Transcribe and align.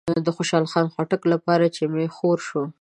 د 0.25 0.27
خوشحال 0.35 0.65
خټک 0.95 1.21
لپاره 1.33 1.65
چې 1.75 1.83
می 1.93 2.07
خور 2.15 2.37
شو 2.47 2.61